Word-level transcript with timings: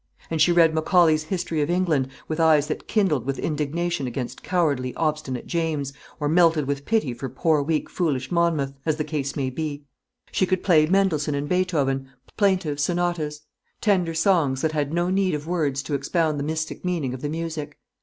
And 0.31 0.41
she 0.41 0.51
read 0.51 0.73
Macaulay's 0.73 1.25
"History 1.25 1.61
of 1.61 1.69
England," 1.69 2.07
with 2.27 2.39
eyes 2.39 2.65
that 2.69 2.87
kindled 2.87 3.23
with 3.23 3.37
indignation 3.37 4.07
against 4.07 4.41
cowardly, 4.41 4.95
obstinate 4.95 5.45
James, 5.45 5.93
or 6.19 6.27
melted 6.27 6.65
with 6.65 6.85
pity 6.85 7.13
for 7.13 7.29
poor 7.29 7.61
weak 7.61 7.87
foolish 7.87 8.31
Monmouth, 8.31 8.73
as 8.83 8.95
the 8.95 9.03
case 9.03 9.35
might 9.35 9.53
be. 9.53 9.85
She 10.31 10.47
could 10.47 10.63
play 10.63 10.87
Mendelssohn 10.87 11.35
and 11.35 11.47
Beethoven, 11.47 12.09
plaintive 12.35 12.79
sonatas; 12.79 13.41
tender 13.79 14.15
songs, 14.15 14.63
that 14.63 14.71
had 14.71 14.91
no 14.91 15.11
need 15.11 15.35
of 15.35 15.45
words 15.45 15.83
to 15.83 15.93
expound 15.93 16.39
the 16.39 16.43
mystic 16.43 16.83
meaning 16.83 17.13
of 17.13 17.21
the 17.21 17.29
music. 17.29 17.77